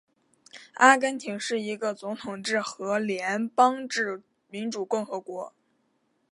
[0.77, 5.53] 阿根廷是一个总统制和联邦制民主共和国。